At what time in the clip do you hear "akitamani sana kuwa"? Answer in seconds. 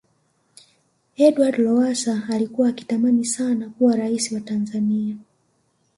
2.69-3.95